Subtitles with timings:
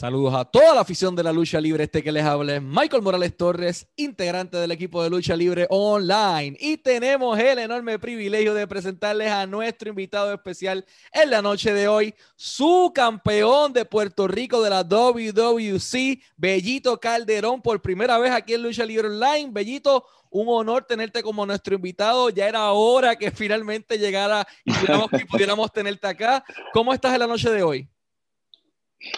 [0.00, 1.84] Saludos a toda la afición de la lucha libre.
[1.84, 6.56] Este que les habla es Michael Morales Torres, integrante del equipo de lucha libre online.
[6.58, 11.86] Y tenemos el enorme privilegio de presentarles a nuestro invitado especial en la noche de
[11.86, 18.54] hoy, su campeón de Puerto Rico de la WWC, Bellito Calderón, por primera vez aquí
[18.54, 19.50] en Lucha Libre Online.
[19.52, 22.30] Bellito, un honor tenerte como nuestro invitado.
[22.30, 26.42] Ya era hora que finalmente llegara y pudiéramos, y pudiéramos tenerte acá.
[26.72, 27.86] ¿Cómo estás en la noche de hoy?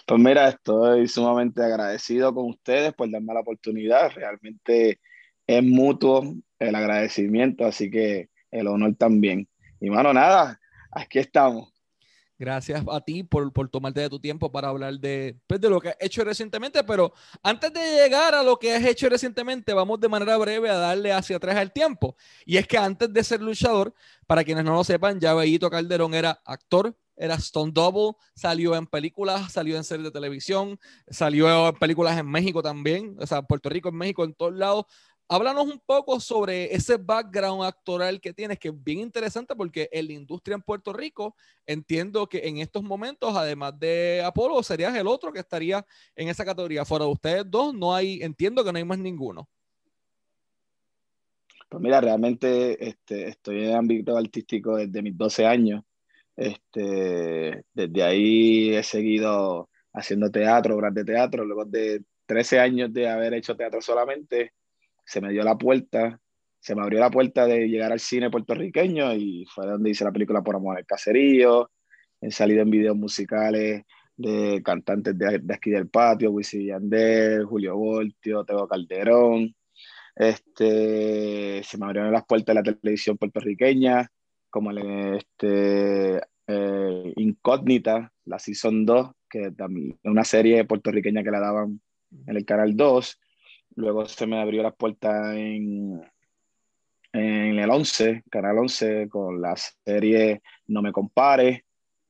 [0.07, 4.13] Pues mira, estoy sumamente agradecido con ustedes por darme la oportunidad.
[4.13, 5.01] Realmente
[5.47, 9.49] es mutuo el agradecimiento, así que el honor también.
[9.81, 10.61] Y mano, nada,
[10.91, 11.73] aquí estamos.
[12.39, 15.81] Gracias a ti por, por tomarte de tu tiempo para hablar de, pues, de lo
[15.81, 20.01] que has hecho recientemente, pero antes de llegar a lo que has hecho recientemente, vamos
[20.01, 22.17] de manera breve a darle hacia atrás el tiempo.
[22.45, 23.95] Y es que antes de ser luchador,
[24.27, 28.85] para quienes no lo sepan, ya Bellito Calderón era actor, era Stone Double, salió en
[28.85, 30.77] películas, salió en series de televisión,
[31.09, 34.87] salió en películas en México también, o sea, Puerto Rico, en México, en todos lados.
[35.29, 40.09] Háblanos un poco sobre ese background actoral que tienes, que es bien interesante porque en
[40.09, 45.07] la industria en Puerto Rico entiendo que en estos momentos, además de Apolo, serías el
[45.07, 46.85] otro que estaría en esa categoría.
[46.85, 49.49] Fuera de ustedes dos, no hay, entiendo que no hay más ninguno.
[51.69, 55.85] Pues mira, realmente este, estoy en el ámbito artístico desde mis 12 años.
[56.37, 61.45] Este, desde ahí he seguido haciendo teatro, grande teatro.
[61.45, 64.53] Luego de 13 años de haber hecho teatro solamente,
[65.05, 66.21] se me dio la puerta,
[66.61, 70.13] se me abrió la puerta de llegar al cine puertorriqueño y fue donde hice la
[70.13, 71.71] película Por Amor al Caserío.
[72.21, 73.83] He salido en videos musicales
[74.17, 79.55] de cantantes de, aquí del patio, Wisin Yandel, Julio Voltio, Teo Calderón.
[80.15, 84.09] Este, se me abrieron las puertas de la televisión puertorriqueña,
[84.53, 91.41] como el, este, eh, Incógnita, la Season 2, que también una serie puertorriqueña que la
[91.41, 91.81] daban
[92.27, 93.19] en el Canal 2.
[93.77, 96.03] Luego se me abrió las puertas en,
[97.15, 101.65] en el 11, Canal 11, con la serie No me compare.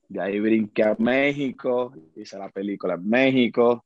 [0.09, 3.85] De ahí brinqué a México, hice la película en México.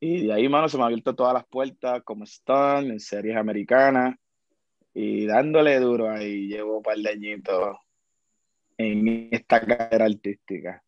[0.00, 3.36] Y de ahí, mano, se me han abierto todas las puertas, como están, en series
[3.36, 4.16] americanas.
[4.94, 7.76] Y dándole duro ahí, llevo un par de añitos
[8.80, 10.82] en esta carrera artística.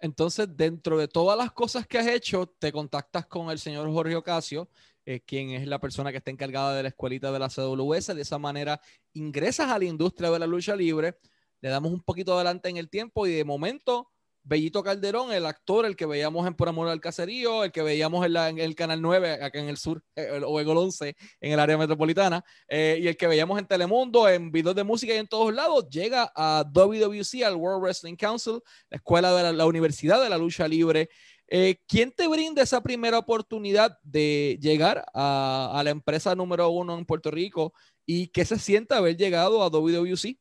[0.00, 4.14] Entonces, dentro de todas las cosas que has hecho, te contactas con el señor Jorge
[4.14, 4.68] Ocasio,
[5.04, 8.14] eh, quien es la persona que está encargada de la escuelita de la CWS.
[8.14, 8.80] De esa manera,
[9.14, 11.16] ingresas a la industria de la lucha libre,
[11.60, 14.12] le damos un poquito adelante en el tiempo y de momento
[14.42, 18.24] Bellito Calderón, el actor, el que veíamos en Por Amor al Caserío, el que veíamos
[18.24, 21.60] en, el Canal 9, acá en el sur, eh, o en el 11, en el
[21.60, 25.28] área metropolitana, eh, y el que veíamos en Telemundo, en videos de música y en
[25.28, 30.30] todos lados, llega a WWC, al World Wrestling Council, la escuela de la, Universidad de
[30.30, 31.10] la Lucha Libre.
[31.46, 36.96] Eh, ¿Quién te brinda esa primera oportunidad de llegar a, a la empresa número uno
[36.96, 37.72] en Puerto Rico
[38.06, 40.38] y qué se siente haber llegado a WWC?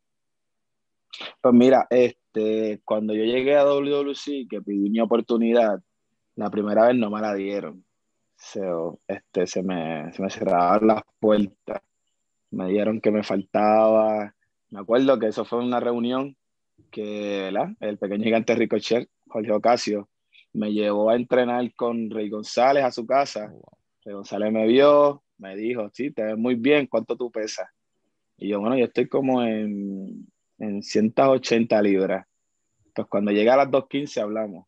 [1.41, 2.17] Pues mira, este,
[2.83, 5.81] cuando yo llegué a WWC, que pedí mi oportunidad,
[6.35, 7.83] la primera vez no me la dieron.
[9.07, 11.81] este, se, me, se me cerraban las puertas.
[12.51, 14.33] Me dieron que me faltaba.
[14.69, 16.35] Me acuerdo que eso fue una reunión
[16.91, 20.09] que el pequeño gigante Ricochet, Jorge Ocasio,
[20.53, 23.51] me llevó a entrenar con Rey González a su casa.
[23.53, 27.67] Oh, Rey González me vio, me dijo, sí, te ves muy bien, ¿cuánto tú pesas?
[28.37, 30.27] Y yo, bueno, yo estoy como en
[30.59, 32.25] en 180 libras.
[32.93, 34.67] Pues cuando llega a las 2.15 hablamos.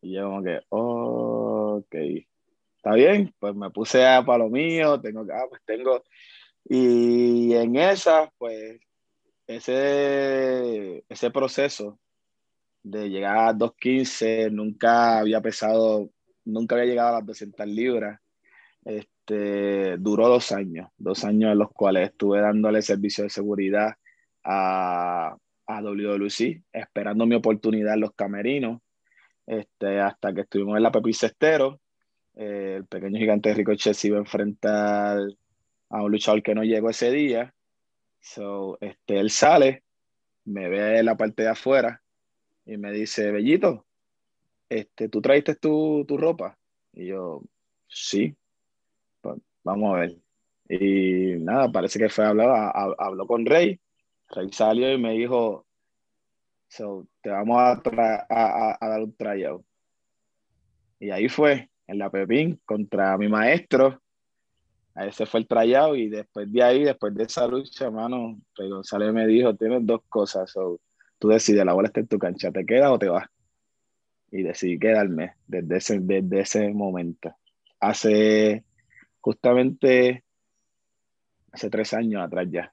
[0.00, 1.94] Y yo como que, ok,
[2.76, 6.02] está bien, pues me puse a para mío, tengo que, ah, pues tengo,
[6.64, 8.78] y en esa, pues,
[9.46, 11.98] ese, ese proceso
[12.82, 16.10] de llegar a 2.15, nunca había pesado,
[16.44, 18.20] nunca había llegado a las 200 libras,
[18.84, 23.96] este, duró dos años, dos años en los cuales estuve dándole servicio de seguridad
[24.50, 25.36] a,
[25.66, 28.80] a WWC, esperando mi oportunidad en los camerinos,
[29.46, 31.80] este, hasta que estuvimos en la Pepi Cestero.
[32.34, 35.18] Eh, el pequeño gigante Ricochet se iba a enfrentar
[35.90, 37.54] a un luchador que no llegó ese día.
[38.20, 39.84] So, este, él sale,
[40.44, 42.02] me ve en la parte de afuera
[42.64, 43.86] y me dice, Bellito,
[44.70, 46.58] este, ¿tú traiste tu, tu ropa?
[46.94, 47.42] Y yo,
[47.86, 48.34] sí,
[49.20, 50.16] pues, vamos a ver.
[50.70, 52.54] Y nada, parece que fue hablado,
[52.98, 53.78] habló con Rey
[54.30, 55.66] Rey salió y me dijo,
[56.68, 59.64] so, te vamos a, dar un tryout.
[61.00, 64.00] Y ahí fue, en la Pepín contra mi maestro.
[64.94, 68.68] A ese fue el tryout y después de ahí, después de esa lucha, mano, Rey
[68.68, 70.52] González me dijo, tienes dos cosas,
[71.18, 73.28] tú decides, la bola está en tu cancha, ¿te quedas o te vas?
[74.30, 77.34] Y decidí quedarme desde ese, desde ese momento.
[77.80, 78.64] Hace
[79.20, 80.24] justamente,
[81.52, 82.72] hace tres años atrás ya.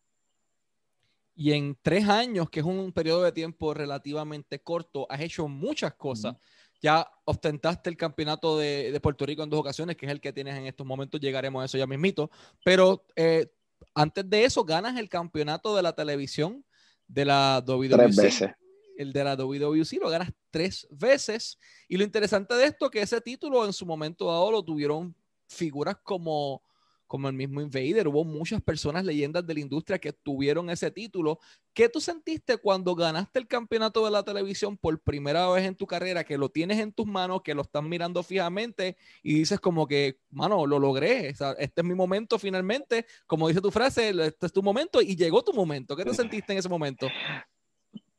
[1.36, 5.94] Y en tres años, que es un periodo de tiempo relativamente corto, has hecho muchas
[5.96, 6.38] cosas.
[6.82, 10.56] Ya ostentaste el campeonato de, Puerto Rico en dos ocasiones, que es el que tienes
[10.56, 11.20] en estos momentos.
[11.20, 12.32] Llegaremos a eso ya mismito.
[12.64, 13.52] Pero eh,
[13.94, 16.64] antes de eso, ganas el campeonato de la televisión
[17.08, 17.90] de la WWE.
[17.90, 18.50] Tres veces.
[18.98, 21.60] El de la WWE lo ganas tres veces.
[21.90, 25.14] Y lo interesante de esto que ese título en su momento dado lo tuvieron
[25.48, 26.62] figuras como
[27.08, 31.40] como el mismo Invader, hubo muchas personas, leyendas de la industria que tuvieron ese título.
[31.74, 35.86] ¿Qué tú sentiste cuando ganaste el campeonato de la televisión por primera vez en tu
[35.86, 39.88] carrera, que lo tienes en tus manos, que lo estás mirando fijamente y dices como
[39.88, 44.54] que, mano, lo logré, este es mi momento finalmente, como dice tu frase, este es
[44.54, 45.96] tu momento y llegó tu momento.
[45.96, 47.08] ¿Qué te sentiste en ese momento?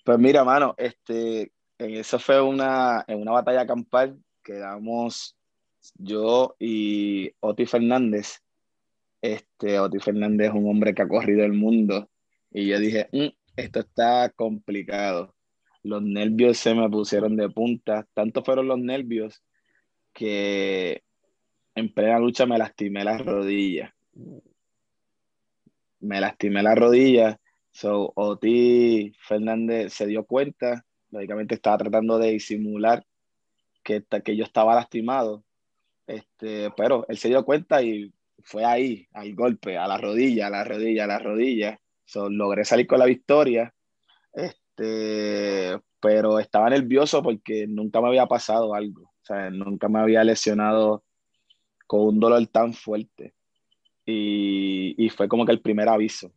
[0.05, 5.37] Pues mira, mano, este, eso fue una, en una batalla campal, quedamos
[5.95, 8.41] yo y Oti Fernández
[9.23, 12.09] este, Oti Fernández es un hombre que ha corrido el mundo.
[12.51, 15.35] Y yo dije, mm, esto está complicado.
[15.83, 19.43] Los nervios se me pusieron de punta, tanto fueron los nervios
[20.13, 21.03] que
[21.75, 23.93] en plena lucha me lastimé las rodillas.
[26.01, 27.37] Me lastimé las rodillas,
[27.71, 33.05] so Oti Fernández se dio cuenta, lógicamente estaba tratando de disimular
[33.83, 35.45] que, que yo estaba lastimado,
[36.07, 38.13] este, pero él se dio cuenta y
[38.47, 41.81] fue ahí, al golpe, a la rodilla, a la rodilla, a la rodilla.
[42.31, 43.75] logré salir con la victoria,
[44.33, 50.23] este, pero estaba nervioso porque nunca me había pasado algo, o sea, nunca me había
[50.23, 51.05] lesionado
[51.89, 53.35] con un dolor tan fuerte.
[54.07, 56.33] Y, y fue como que el primer aviso.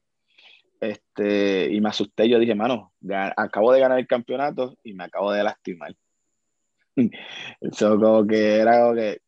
[0.82, 2.94] Este, y me asusté, yo dije, mano,
[3.38, 5.96] acabo de ganar el campeonato y me acabo de lastimar.
[7.62, 9.22] Eso como que era como que,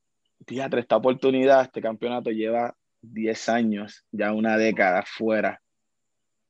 [0.46, 5.62] fíjate, esta oportunidad, este campeonato lleva 10 años, ya una década fuera.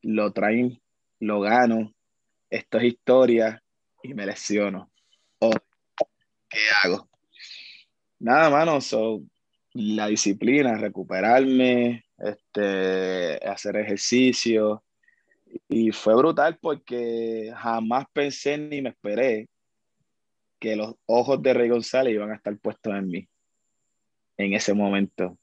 [0.02, 0.82] Lo traen,
[1.20, 1.94] lo gano,
[2.50, 3.64] esto es historia
[4.04, 4.92] y me lesiono.
[5.40, 5.54] Oh,
[6.50, 7.08] ¿Qué hago?
[8.20, 8.80] Nada, mano,
[9.74, 14.84] la disciplina, recuperarme, este, hacer ejercicio.
[15.68, 19.50] Y fue brutal porque jamás pensé ni me esperé
[20.60, 23.31] que los ojos de Rey González iban a estar puestos en mí
[24.46, 25.38] en ese momento.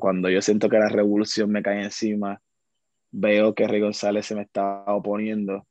[0.00, 2.40] Cuando yo siento que la revolución me cae encima,
[3.10, 5.66] veo que Rey González se me está oponiendo.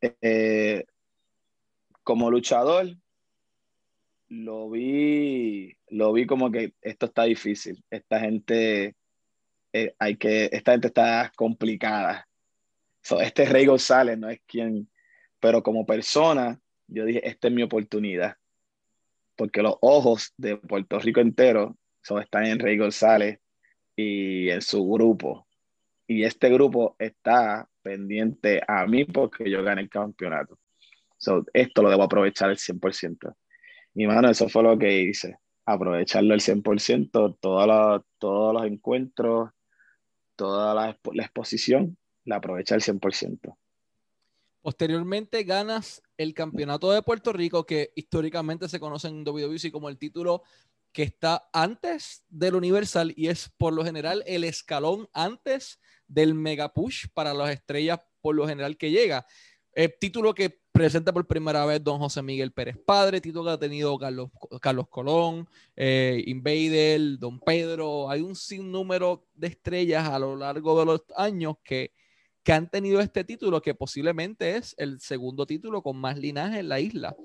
[0.00, 0.84] Eh,
[2.02, 2.96] como luchador,
[4.28, 7.84] lo vi, lo vi como que esto está difícil.
[7.90, 8.94] Esta gente,
[9.72, 12.28] eh, hay que, esta gente está complicada.
[13.02, 14.88] So, este Rey González no es quien,
[15.40, 18.36] pero como persona, yo dije, esta es mi oportunidad
[19.36, 23.40] porque los ojos de Puerto Rico entero son, están en Rey González
[23.96, 25.46] y en su grupo.
[26.06, 30.58] Y este grupo está pendiente a mí porque yo gané el campeonato.
[31.16, 33.34] So, esto lo debo aprovechar al 100%.
[33.94, 35.38] Y mano, eso fue lo que hice.
[35.66, 39.50] Aprovecharlo al 100%, todos todos los encuentros,
[40.36, 43.56] toda la, la exposición, la aproveché al 100%.
[44.64, 49.98] Posteriormente ganas el campeonato de Puerto Rico, que históricamente se conoce en WWE como el
[49.98, 50.42] título
[50.90, 56.72] que está antes del Universal y es por lo general el escalón antes del Mega
[56.72, 59.26] Push para las estrellas por lo general que llega.
[59.70, 63.58] El título que presenta por primera vez don José Miguel Pérez Padre, título que ha
[63.58, 64.30] tenido Carlos,
[64.62, 68.08] Carlos Colón, eh, Invader, don Pedro.
[68.08, 71.92] Hay un sinnúmero de estrellas a lo largo de los años que
[72.44, 76.68] que han tenido este título, que posiblemente es el segundo título con más linaje en
[76.68, 77.16] la isla.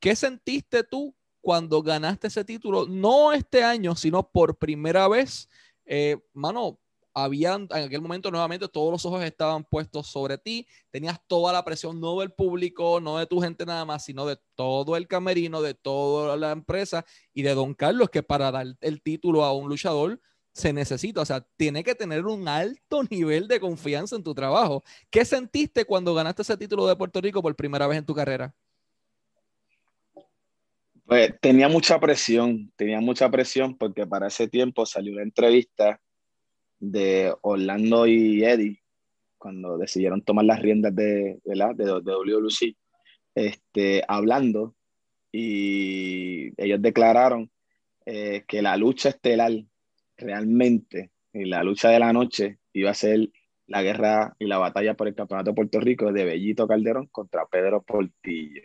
[0.00, 2.86] ¿Qué sentiste tú cuando ganaste ese título?
[2.86, 5.50] No este año, sino por primera vez.
[5.84, 6.80] Eh, mano,
[7.12, 11.64] habían en aquel momento nuevamente todos los ojos estaban puestos sobre ti, tenías toda la
[11.64, 15.60] presión, no del público, no de tu gente nada más, sino de todo el camerino,
[15.60, 19.68] de toda la empresa y de Don Carlos, que para dar el título a un
[19.68, 20.20] luchador
[20.58, 24.82] se necesita, o sea, tiene que tener un alto nivel de confianza en tu trabajo.
[25.10, 28.54] ¿Qué sentiste cuando ganaste ese título de Puerto Rico por primera vez en tu carrera?
[31.06, 35.98] Pues tenía mucha presión, tenía mucha presión porque para ese tiempo salió una entrevista
[36.78, 38.82] de Orlando y Eddie
[39.38, 42.76] cuando decidieron tomar las riendas de, de, la, de, de WLC,
[43.34, 44.74] este, hablando
[45.32, 47.50] y ellos declararon
[48.04, 49.52] eh, que la lucha estelar
[50.18, 53.30] realmente, y la lucha de la noche, iba a ser
[53.66, 57.46] la guerra y la batalla por el campeonato de Puerto Rico de Bellito Calderón contra
[57.46, 58.62] Pedro Portillo.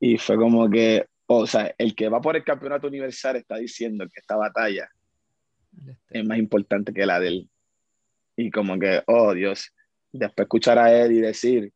[0.00, 4.06] Y fue como que, o sea, el que va por el campeonato universal está diciendo
[4.08, 4.88] que esta batalla
[6.10, 7.50] es más importante que la de él.
[8.36, 9.72] Y como que, oh Dios,
[10.12, 11.72] después escuchar a Eddie decir,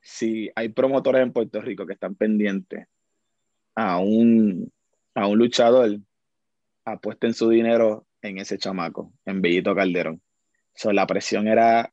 [0.00, 2.86] si hay promotores en Puerto Rico que están pendientes
[3.74, 4.72] a un,
[5.14, 5.98] a un luchador,
[6.92, 10.22] apuesten su dinero en ese chamaco, en Bellito Calderón.
[10.74, 11.92] So, la presión era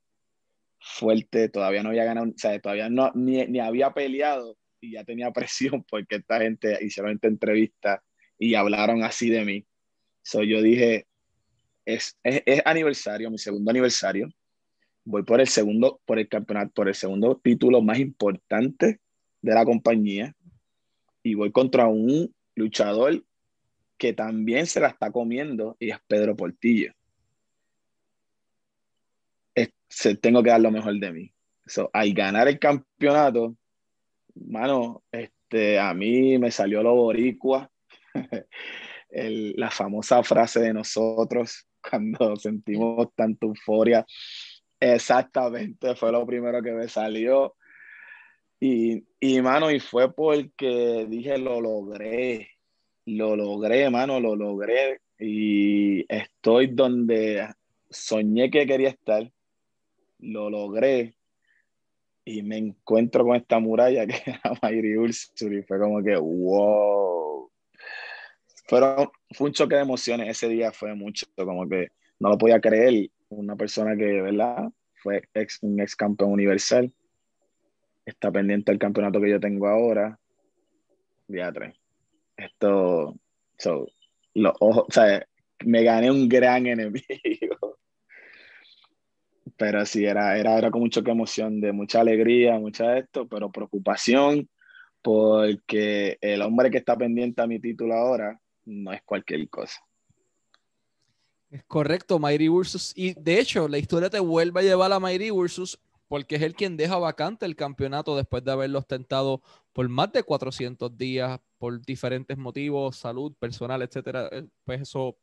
[0.80, 5.04] fuerte, todavía no había ganado, o sea, todavía no, ni, ni había peleado y ya
[5.04, 8.04] tenía presión porque esta gente hicieron esta entrevista
[8.38, 9.66] y hablaron así de mí.
[10.22, 11.08] So, yo dije,
[11.86, 14.30] es, es, es, aniversario, mi segundo aniversario.
[15.04, 19.00] Voy por el segundo, por el campeonato, por el segundo título más importante
[19.42, 20.34] de la compañía.
[21.22, 23.24] Y voy contra un luchador
[23.98, 26.94] que también se la está comiendo y es Pedro Portillo.
[29.54, 29.70] Es,
[30.22, 31.34] tengo que dar lo mejor de mí.
[31.66, 33.56] So, al ganar el campeonato,
[34.36, 37.70] mano, este, a mí me salió lo boricua.
[39.10, 44.06] la famosa frase de nosotros cuando sentimos tanta euforia.
[44.80, 47.56] Exactamente, fue lo primero que me salió.
[48.60, 52.55] Y, y, mano, y fue porque dije, lo logré,
[53.06, 55.02] lo logré, mano, lo logré.
[55.20, 57.48] Y estoy donde
[57.90, 59.32] soñé que quería estar,
[60.20, 61.16] lo logré.
[62.26, 65.64] Y me encuentro con esta muralla que era Mayri Ursuri.
[65.64, 67.26] Fue como que, wow
[68.68, 72.60] fueron, fue un choque de emociones ese día, fue mucho, como que no lo podía
[72.60, 73.10] creer.
[73.30, 74.70] Una persona que, ¿verdad?
[74.96, 76.92] Fue ex, un ex campeón universal,
[78.06, 80.20] está pendiente del campeonato que yo tengo ahora.
[81.28, 81.74] Día 3.
[82.38, 83.16] Esto,
[84.34, 85.26] los ojos, o sea,
[85.64, 87.78] me gané un gran enemigo.
[89.58, 93.52] Pero sí, era, era, era con mucho que emoción, de mucha alegría, mucha esto, pero
[93.52, 94.50] preocupación,
[95.02, 99.80] porque el hombre que está pendiente a mi título ahora no es cualquier cosa.
[101.50, 102.92] Es correcto, Mayri Ursus.
[102.96, 106.56] Y de hecho, la historia te vuelve a llevar a Mayri Ursus porque es el
[106.56, 109.42] quien deja vacante el campeonato después de haberlo ostentado
[109.74, 114.30] por más de 400 días por diferentes motivos, salud, personal, etcétera.
[114.32, 115.18] Eh, pues eso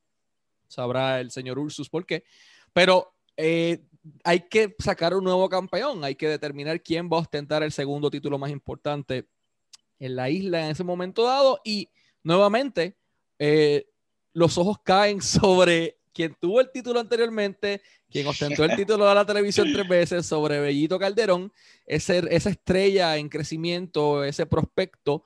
[0.66, 2.24] sabrá el señor Ursus por qué.
[2.72, 3.84] Pero eh,
[4.24, 8.10] hay que sacar un nuevo campeón, hay que determinar quién va a ostentar el segundo
[8.10, 9.28] título más importante
[10.00, 11.60] en la isla en ese momento dado.
[11.64, 11.90] Y
[12.24, 12.96] nuevamente,
[13.38, 13.86] eh,
[14.32, 19.24] los ojos caen sobre quien tuvo el título anteriormente, quien ostentó el título de la
[19.24, 21.52] televisión tres veces, sobre Bellito Calderón,
[21.86, 25.24] ese, esa estrella en crecimiento, ese prospecto,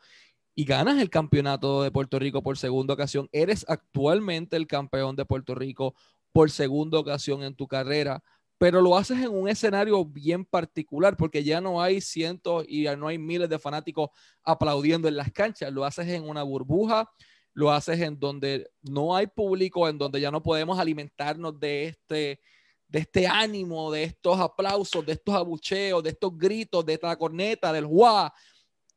[0.56, 3.28] y ganas el campeonato de Puerto Rico por segunda ocasión.
[3.30, 5.94] Eres actualmente el campeón de Puerto Rico
[6.32, 8.24] por segunda ocasión en tu carrera,
[8.58, 12.96] pero lo haces en un escenario bien particular, porque ya no hay cientos y ya
[12.96, 14.10] no hay miles de fanáticos
[14.42, 17.08] aplaudiendo en las canchas, lo haces en una burbuja
[17.56, 22.38] lo haces en donde no hay público, en donde ya no podemos alimentarnos de este,
[22.86, 27.72] de este ánimo, de estos aplausos, de estos abucheos, de estos gritos, de esta corneta,
[27.72, 28.30] del guau.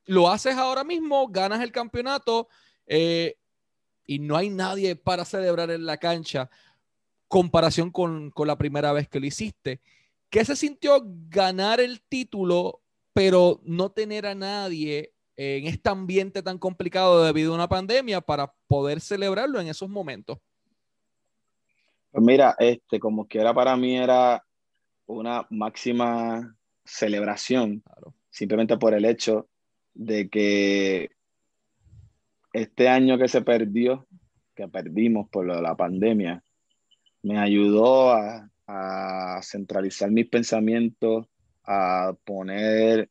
[0.10, 2.48] Lo haces ahora mismo, ganas el campeonato
[2.88, 3.38] eh,
[4.08, 6.50] y no hay nadie para celebrar en la cancha
[7.28, 9.82] comparación con, con la primera vez que lo hiciste.
[10.32, 12.82] ¿Qué se sintió ganar el título,
[13.14, 18.52] pero no tener a nadie en este ambiente tan complicado debido a una pandemia para
[18.66, 20.40] poder celebrarlo en esos momentos?
[22.10, 24.44] Pues mira, este, como que era para mí era
[25.06, 27.84] una máxima celebración,
[28.32, 29.49] simplemente por el hecho
[30.00, 31.12] de que
[32.54, 34.08] este año que se perdió,
[34.56, 36.42] que perdimos por la pandemia,
[37.22, 41.28] me ayudó a, a centralizar mis pensamientos,
[41.66, 43.10] a poner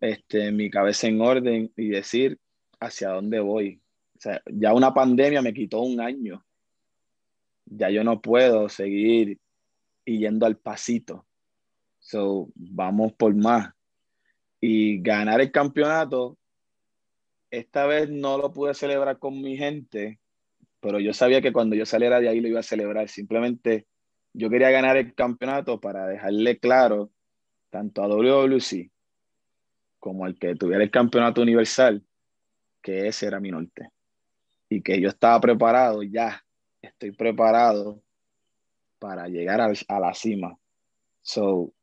[0.00, 2.40] este, mi cabeza en orden y decir
[2.80, 3.80] hacia dónde voy.
[4.16, 6.44] O sea, ya una pandemia me quitó un año.
[7.66, 9.38] Ya yo no puedo seguir
[10.04, 11.24] yendo al pasito.
[12.00, 13.72] So, vamos por más.
[14.66, 16.38] Y ganar el campeonato,
[17.50, 20.18] esta vez no lo pude celebrar con mi gente,
[20.80, 23.10] pero yo sabía que cuando yo saliera de ahí lo iba a celebrar.
[23.10, 23.86] Simplemente
[24.32, 27.10] yo quería ganar el campeonato para dejarle claro
[27.68, 28.90] tanto a WWC
[29.98, 32.02] como el que tuviera el campeonato universal,
[32.80, 33.90] que ese era mi norte.
[34.70, 36.42] Y que yo estaba preparado, ya
[36.80, 38.02] estoy preparado
[38.98, 40.56] para llegar a la cima.
[41.20, 41.74] So,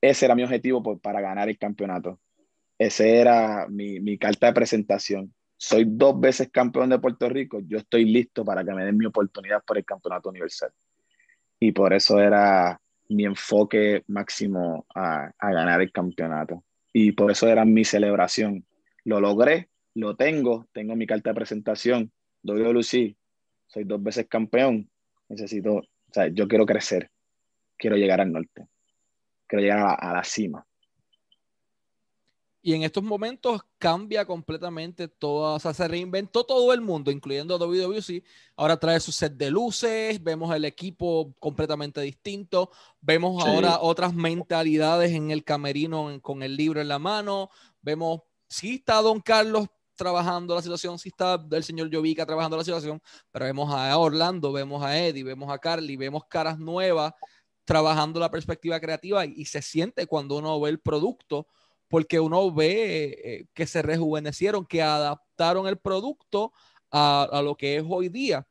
[0.00, 2.20] ese era mi objetivo para ganar el campeonato.
[2.78, 5.34] Ese era mi, mi, carta de presentación.
[5.56, 9.06] soy dos veces campeón de Puerto Rico, yo estoy listo para que me den mi
[9.06, 10.72] oportunidad por el campeonato universal.
[11.58, 16.64] Y por eso era mi enfoque máximo a, a ganar el campeonato.
[16.92, 18.64] Y por eso era mi celebración.
[19.04, 23.16] Lo logré, lo tengo, tengo mi carta de presentación, WLC,
[23.66, 24.90] soy dos veces campeón,
[25.28, 27.10] necesito, o sea, yo quiero crecer,
[27.76, 28.66] quiero llegar al norte,
[29.50, 30.66] quiero llegar a la, a la cima.
[32.62, 37.56] Y en estos momentos cambia completamente todo, o sea, se reinventó todo el mundo, incluyendo
[37.58, 38.22] WWC.
[38.54, 43.48] Ahora trae su set de luces, vemos el equipo completamente distinto, vemos Sí.
[43.48, 47.48] ahora otras mentalidades en el camerino en- con el libro en la mano,
[47.80, 52.64] vemos, sí está Don Carlos trabajando la situación, sí está el señor Jovica trabajando la
[52.64, 57.14] situación, pero vemos a Orlando, vemos a Eddie, vemos a Carly, vemos caras nuevas
[57.70, 61.46] trabajando la perspectiva creativa y, se siente cuando uno ve el producto
[61.86, 66.52] porque uno ve eh, que se rejuvenecieron, que adaptaron el producto
[66.90, 68.44] a, a, lo que es hoy día.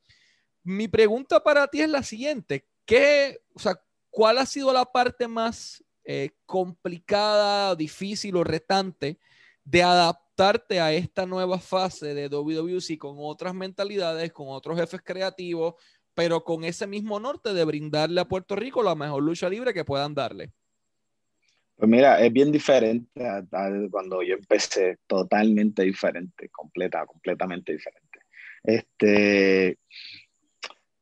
[0.64, 5.28] Mi pregunta para ti es la siguiente, ¿qué, o sea, ¿cuál ha sido la parte
[5.28, 9.20] más eh, complicada, difícil o retante
[9.66, 15.76] de adaptarte a esta nueva fase de WWC con otras mentalidades, con otros jefes creativos,
[16.14, 19.86] pero con ese mismo norte de brindarle a Puerto Rico la mejor lucha libre que
[19.86, 20.52] puedan darle?
[21.76, 28.20] Pues mira, es bien diferente a, a cuando yo empecé, totalmente diferente, completa, completamente diferente.
[28.64, 29.78] Este,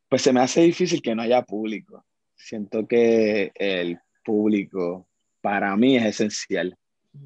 [0.10, 2.06] pues se me hace difícil que no haya público.
[2.36, 5.08] Siento que el público
[5.42, 6.78] para mí es esencial.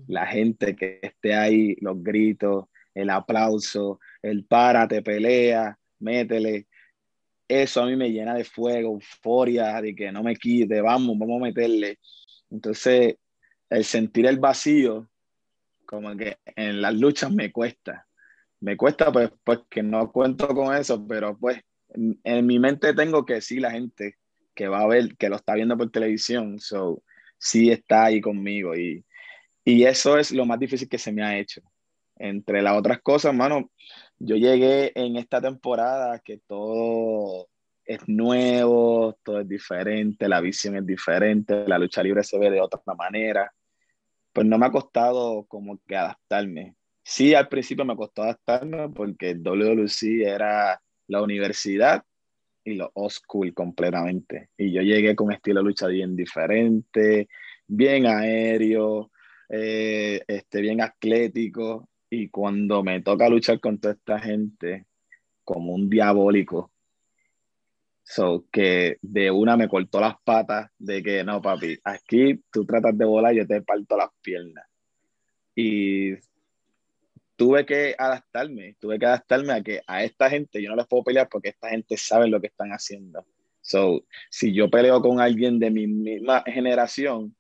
[0.08, 6.68] La gente que esté ahí, los gritos, el aplauso, el párate, pelea, métele.
[7.52, 11.42] Eso a mí me llena de fuego, euforia, de que no me quite, vamos, vamos
[11.42, 12.00] a meterle.
[12.50, 13.18] Entonces,
[13.70, 15.10] el sentir el vacío,
[15.86, 18.08] como que en las luchas me cuesta.
[18.62, 21.60] Me cuesta pues, pues que no cuento con eso, pero pues
[22.24, 24.16] en, mi mente tengo que sí la gente
[24.56, 27.04] que va a ver, que lo está viendo por televisión, so,
[27.38, 29.04] sí está ahí conmigo y,
[29.66, 31.62] y eso es lo más difícil que se me ha hecho.
[32.16, 33.70] Entre las otras cosas, mano,
[34.24, 37.50] yo llegué en esta temporada que todo
[37.86, 42.62] es nuevo, todo es diferente, la visión es diferente, la lucha libre se ve de
[42.62, 43.52] otra manera
[44.34, 46.76] pues no me ha costado como que adaptarme.
[47.04, 52.04] Sí, al principio me costó adaptarme porque WWC era la universidad
[52.64, 54.50] y lo old school completamente.
[54.58, 57.28] Y yo llegué con estilo de lucha bien diferente,
[57.68, 59.12] bien aéreo,
[59.50, 61.90] eh, este, bien atlético.
[62.12, 64.86] Y cuando me toca luchar con toda esta gente,
[65.44, 66.72] como un diabólico,
[68.04, 72.98] So, que de una me cortó las patas de que no, papi, aquí tú tratas
[72.98, 74.66] de volar, yo te parto las piernas.
[75.56, 76.16] Y
[77.38, 81.06] tuve que adaptarme, tuve que adaptarme a que a esta gente yo no les puedo
[81.06, 83.26] pelear porque esta gente sabe lo que están haciendo.
[83.62, 87.36] So, si yo peleo con alguien de mi misma generación,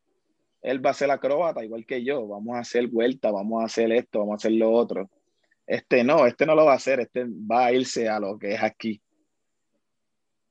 [0.61, 3.91] él va a ser acróbata igual que yo, vamos a hacer vuelta, vamos a hacer
[3.91, 5.09] esto, vamos a hacer lo otro.
[5.65, 8.53] Este no, este no lo va a hacer, este va a irse a lo que
[8.53, 9.01] es aquí.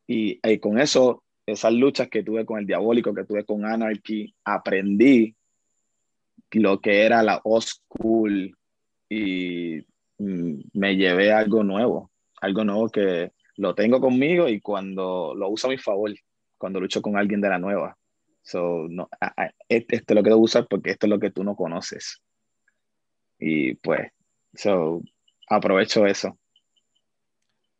[0.06, 4.34] Y, y, con eso, esas luchas que tuve con el diabólico, que tuve con Anarchy,
[4.44, 5.36] aprendí
[6.58, 8.56] lo que era la old school
[9.08, 9.78] y
[10.18, 15.68] mm, me llevé algo nuevo, algo nuevo que lo tengo conmigo y cuando lo uso
[15.68, 16.12] a mi favor,
[16.58, 17.96] cuando lucho con alguien de la nueva.
[18.42, 19.08] So, no,
[19.68, 22.20] este, este lo quiero usar porque esto es lo que tú no conoces.
[23.38, 24.12] Y pues,
[24.54, 25.02] so,
[25.48, 26.38] aprovecho eso.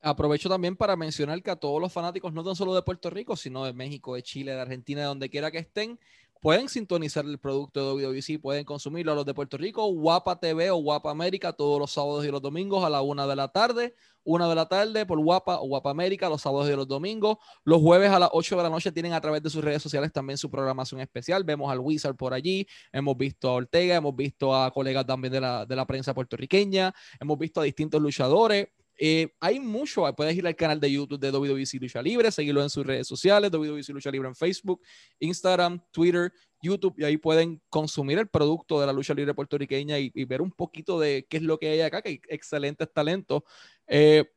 [0.03, 3.37] Aprovecho también para mencionar que a todos los fanáticos, no tan solo de Puerto Rico,
[3.37, 5.99] sino de México, de Chile, de Argentina, de donde quiera que estén,
[6.41, 10.77] pueden sintonizar el producto de WWC, pueden consumirlo los de Puerto Rico, Guapa TV o
[10.77, 14.49] Guapa América todos los sábados y los domingos a la una de la tarde, una
[14.49, 17.37] de la tarde por Guapa o Guapa América los sábados y los domingos.
[17.65, 20.13] Los jueves a las 8 de la noche tienen a través de sus redes sociales
[20.13, 21.45] también su programación especial.
[21.45, 25.41] Vemos al Wizard por allí, hemos visto a Ortega, hemos visto a colegas también de
[25.41, 28.69] la, de la prensa puertorriqueña, hemos visto a distintos luchadores.
[29.03, 32.69] Eh, hay mucho, puedes ir al canal de YouTube de WWC Lucha Libre, seguirlo en
[32.69, 34.83] sus redes sociales, WWC Lucha Libre en Facebook,
[35.19, 40.13] Instagram, Twitter, YouTube, y ahí pueden consumir el producto de la lucha libre puertorriqueña y,
[40.15, 43.43] y ver un poquito de qué es lo que hay acá, que hay excelentes talentos.
[43.87, 44.31] Eh,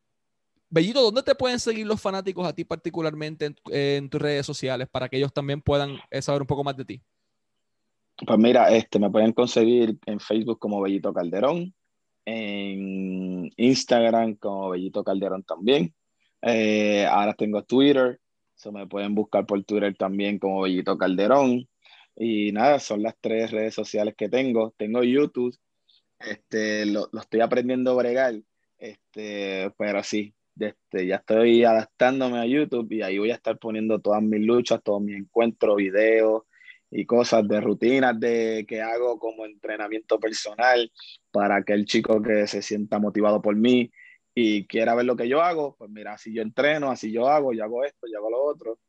[0.70, 4.88] Bellito, ¿dónde te pueden seguir los fanáticos a ti particularmente en, en, tus redes sociales
[4.90, 7.02] para que ellos también puedan eh, saber un poco más de ti?
[8.26, 11.76] Pues mira, este, me pueden conseguir en Facebook como Bellito Calderón,
[12.26, 15.94] en Instagram como Bellito Calderón también.
[16.42, 18.20] Eh, ahora tengo Twitter,
[18.56, 21.68] so me pueden buscar por Twitter también como Bellito Calderón.
[22.16, 24.74] Y nada, son las tres redes sociales que tengo.
[24.78, 25.58] Tengo YouTube,
[26.20, 28.36] este, lo, lo estoy aprendiendo a bregar.
[28.78, 34.00] Este, pero sí, este, ya estoy adaptándome a YouTube y ahí voy a estar poniendo
[34.00, 36.44] todas mis luchas, todos mis encuentros, videos
[36.96, 40.92] y cosas de rutinas de que hago como entrenamiento personal
[41.32, 43.92] para que el chico que se sienta motivado por mí
[44.36, 47.54] y quiera ver lo que yo hago, pues mira, así yo entreno, así yo hago,
[47.54, 48.80] yo hago esto, yo hago lo otro.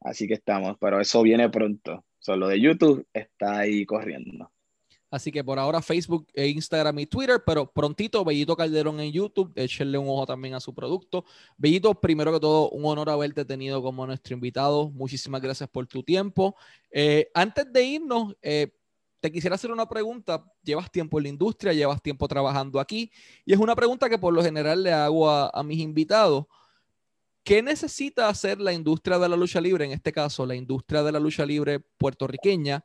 [0.00, 2.04] Así que estamos, pero eso viene pronto.
[2.18, 4.50] Solo de YouTube está ahí corriendo.
[5.12, 9.52] Así que por ahora Facebook, e Instagram y Twitter, pero prontito Bellito Calderón en YouTube,
[9.56, 11.26] échenle un ojo también a su producto.
[11.58, 14.88] Bellito, primero que todo, un honor haberte tenido como nuestro invitado.
[14.88, 16.56] Muchísimas gracias por tu tiempo.
[16.90, 18.74] Eh, antes de irnos, eh,
[19.20, 20.46] te quisiera hacer una pregunta.
[20.62, 23.12] Llevas tiempo en la industria, llevas tiempo trabajando aquí,
[23.44, 26.46] y es una pregunta que por lo general le hago a, a mis invitados.
[27.44, 31.12] ¿Qué necesita hacer la industria de la lucha libre, en este caso la industria de
[31.12, 32.82] la lucha libre puertorriqueña,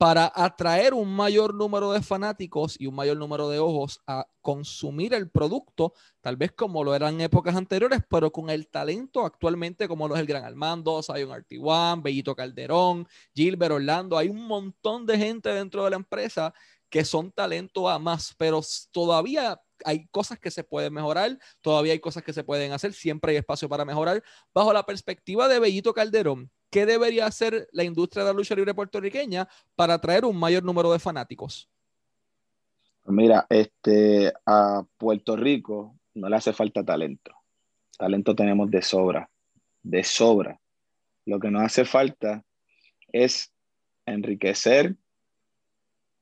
[0.00, 5.12] para atraer un mayor número de fanáticos y un mayor número de ojos a consumir
[5.12, 10.08] el producto, tal vez como lo eran épocas anteriores, pero con el talento actualmente como
[10.08, 15.18] lo es el Gran Armando, Zion Artiguan, Bellito Calderón, Gilbert Orlando, hay un montón de
[15.18, 16.54] gente dentro de la empresa
[16.88, 22.00] que son talento a más, pero todavía hay cosas que se pueden mejorar, todavía hay
[22.00, 24.22] cosas que se pueden hacer, siempre hay espacio para mejorar.
[24.54, 28.74] Bajo la perspectiva de Bellito Calderón, ¿qué debería hacer la industria de la lucha libre
[28.74, 31.68] puertorriqueña para atraer un mayor número de fanáticos?
[33.06, 37.32] Mira, este, a Puerto Rico no le hace falta talento.
[37.98, 39.28] Talento tenemos de sobra,
[39.82, 40.60] de sobra.
[41.26, 42.44] Lo que nos hace falta
[43.12, 43.52] es
[44.06, 44.96] enriquecer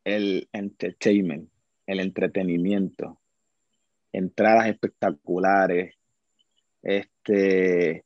[0.04, 1.50] el entertainment,
[1.86, 3.20] el entretenimiento,
[4.12, 5.94] entradas espectaculares,
[6.82, 8.04] este,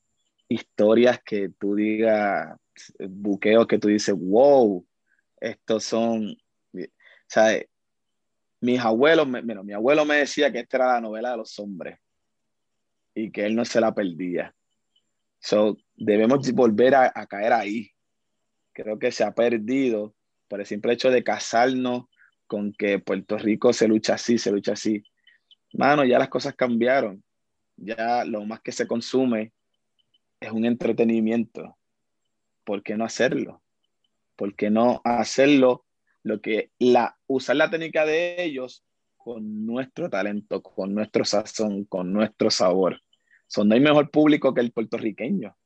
[0.52, 2.56] historias que tú digas,
[2.98, 4.86] buqueos que tú dices, wow,
[5.40, 6.36] estos son,
[7.26, 7.66] ¿sabes?
[8.60, 11.98] Mis abuelos, bueno, mi abuelo me decía que esta era la novela de los hombres
[13.14, 14.54] y que él no se la perdía.
[15.40, 17.90] So, debemos volver a, a caer ahí.
[18.72, 20.14] Creo que se ha perdido
[20.46, 22.04] por el simple hecho de casarnos
[22.46, 25.02] con que Puerto Rico se lucha así, se lucha así.
[25.72, 27.24] Mano, ya las cosas cambiaron.
[27.76, 29.52] Ya lo más que se consume
[30.42, 31.76] es un entretenimiento.
[32.64, 33.62] ¿Por qué no hacerlo?
[34.36, 35.84] ¿Por qué no hacerlo?
[36.22, 38.84] Lo que la, usar la técnica de ellos
[39.16, 43.00] con nuestro talento, con nuestro sazón, con nuestro sabor.
[43.46, 45.56] Son, no hay mejor público que el puertorriqueño.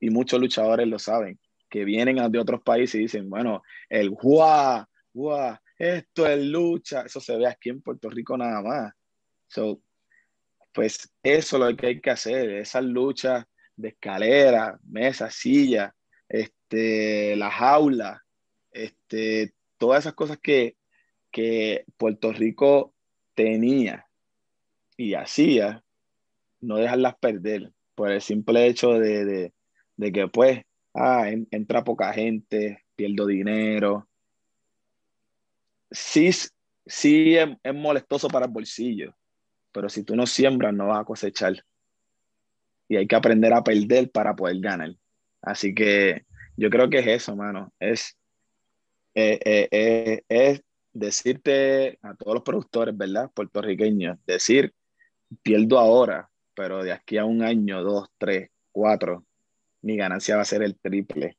[0.00, 4.84] Y muchos luchadores lo saben, que vienen de otros países y dicen, bueno, el guau,
[5.12, 7.02] guau, esto es lucha.
[7.02, 8.92] Eso se ve aquí en Puerto Rico nada más.
[9.46, 9.82] So,
[10.72, 13.44] pues eso es lo que hay que hacer, esas luchas
[13.80, 15.94] de escalera, mesa, silla,
[16.28, 18.24] este, la jaula,
[18.70, 20.76] este, todas esas cosas que,
[21.30, 22.94] que Puerto Rico
[23.34, 24.06] tenía
[24.96, 25.82] y hacía,
[26.60, 29.52] no dejarlas perder por el simple hecho de,
[29.96, 30.62] de, que pues,
[30.94, 34.08] ah, entra poca gente, pierdo dinero.
[35.90, 36.30] Sí,
[36.86, 39.16] sí es, es molestoso para el bolsillo,
[39.72, 41.64] pero si tú no siembras, no vas a cosechar
[42.90, 44.92] y hay que aprender a perder para poder ganar.
[45.40, 46.24] Así que
[46.56, 47.72] yo creo que es eso, mano.
[47.78, 48.18] Es,
[49.14, 53.30] eh, eh, eh, es decirte a todos los productores, ¿verdad?
[53.32, 54.74] Puertorriqueños, decir,
[55.40, 59.24] pierdo ahora, pero de aquí a un año, dos, tres, cuatro,
[59.82, 61.36] mi ganancia va a ser el triple.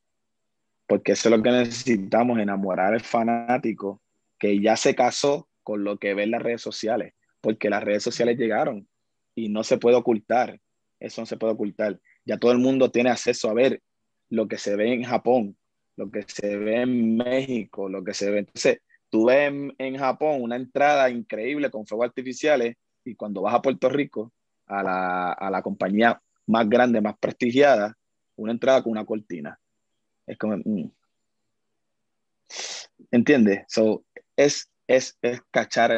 [0.86, 4.00] Porque eso es lo que necesitamos, enamorar al fanático
[4.38, 7.12] que ya se casó con lo que ve en las redes sociales,
[7.42, 8.88] porque las redes sociales llegaron
[9.34, 10.58] y no se puede ocultar
[11.02, 12.00] eso no se puede ocultar.
[12.24, 13.82] Ya todo el mundo tiene acceso a ver
[14.30, 15.56] lo que se ve en Japón,
[15.96, 18.38] lo que se ve en México, lo que se ve.
[18.40, 23.62] Entonces, tú ves en, Japón una entrada increíble con fuegos artificiales y cuando vas a
[23.62, 24.32] Puerto Rico,
[24.66, 27.96] a la, a la compañía más grande, más prestigiada,
[28.36, 29.58] una entrada con una cortina.
[30.26, 30.56] Es como...
[30.56, 30.90] Mm.
[33.10, 33.66] ¿Entiendes?
[34.36, 35.92] Es, es, es cachar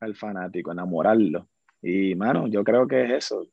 [0.00, 1.48] al fanático, enamorarlo.
[1.82, 3.46] Y, mano, yo creo que es eso.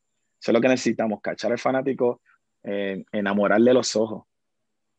[0.43, 2.21] Eso es lo que necesitamos, cachar al fanático,
[2.63, 4.25] eh, enamorarle los ojos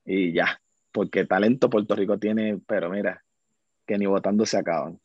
[0.03, 0.59] y ya,
[0.91, 3.23] porque talento Puerto Rico tiene, pero mira,
[3.87, 4.99] que ni votando se acaban.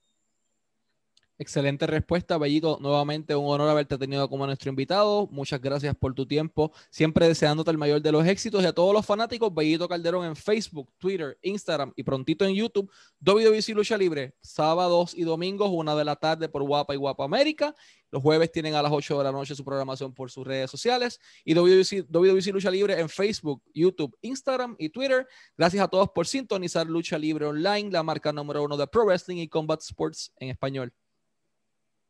[1.41, 2.79] Excelente respuesta, Bellito.
[2.81, 5.25] Nuevamente un honor haberte tenido como nuestro invitado.
[5.31, 6.73] Muchas gracias por tu tiempo.
[6.89, 10.35] Siempre deseándote el mayor de los éxitos y a todos los fanáticos, Bellito Calderón en
[10.35, 12.91] Facebook, Twitter, Instagram y prontito en YouTube.
[13.25, 17.73] WWE Lucha Libre, sábados y domingos, una de la tarde por Guapa y Guapa América.
[18.11, 21.21] Los jueves tienen a las 8 de la noche su programación por sus redes sociales.
[21.45, 25.25] Y WWE, Lucha Libre en Facebook, YouTube, Instagram y Twitter.
[25.57, 29.37] Gracias a todos por sintonizar Lucha Libre Online, la marca número uno de Pro Wrestling
[29.37, 30.91] y Combat Sports en español.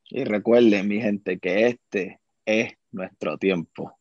[0.09, 3.98] Y recuerden, mi gente, que este es nuestro tiempo.